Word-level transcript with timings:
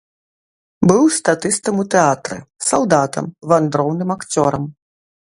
Быў 0.91 1.03
статыстам 1.17 1.75
у 1.85 1.87
тэатры, 1.97 2.39
салдатам, 2.71 3.25
вандроўным 3.55 4.09
акцёрам. 4.21 4.63